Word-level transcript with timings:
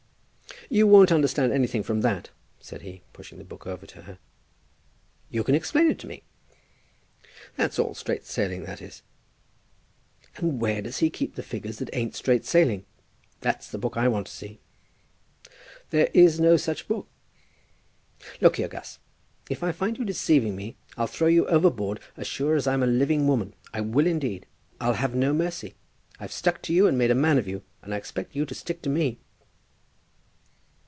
"You 0.69 0.87
won't 0.87 1.11
understand 1.11 1.51
anything 1.51 1.83
from 1.83 1.99
that," 1.99 2.29
said 2.61 2.81
he, 2.83 3.01
pushing 3.11 3.37
the 3.37 3.43
book 3.43 3.67
over 3.67 3.85
to 3.87 4.03
her. 4.03 4.19
"You 5.29 5.43
can 5.43 5.53
explain 5.55 5.91
it 5.91 5.99
to 5.99 6.07
me." 6.07 6.23
"That's 7.57 7.77
all 7.77 7.93
straight 7.93 8.25
sailing, 8.25 8.63
that 8.63 8.81
is." 8.81 9.01
"And 10.37 10.61
where 10.61 10.81
does 10.81 10.99
he 10.99 11.09
keep 11.09 11.35
the 11.35 11.43
figures 11.43 11.79
that 11.79 11.89
ain't 11.93 12.15
straight 12.15 12.45
sailing? 12.45 12.85
That's 13.41 13.67
the 13.69 13.77
book 13.79 13.97
I 13.97 14.07
want 14.07 14.27
to 14.27 14.33
see." 14.33 14.61
"There 15.89 16.09
is 16.13 16.39
no 16.39 16.55
such 16.55 16.87
book." 16.87 17.09
"Look 18.39 18.55
here, 18.55 18.69
Gus, 18.69 18.99
if 19.49 19.63
I 19.63 19.73
find 19.73 19.97
you 19.97 20.05
deceiving 20.05 20.55
me 20.55 20.77
I'll 20.95 21.07
throw 21.07 21.27
you 21.27 21.45
overboard 21.47 21.99
as 22.15 22.27
sure 22.27 22.55
as 22.55 22.65
I'm 22.65 22.83
a 22.83 22.87
living 22.87 23.27
woman. 23.27 23.55
I 23.73 23.81
will 23.81 24.07
indeed. 24.07 24.45
I'll 24.79 24.93
have 24.93 25.13
no 25.15 25.33
mercy. 25.33 25.75
I've 26.17 26.31
stuck 26.31 26.61
to 26.61 26.73
you, 26.73 26.87
and 26.87 26.97
made 26.97 27.11
a 27.11 27.15
man 27.15 27.37
of 27.37 27.47
you, 27.47 27.61
and 27.81 27.93
I 27.93 27.97
expect 27.97 28.37
you 28.37 28.45
to 28.45 28.55
stick 28.55 28.81
to 28.83 28.89
me." 28.89 29.19